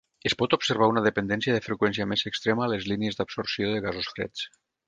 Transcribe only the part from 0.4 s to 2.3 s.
observar una dependència de freqüència més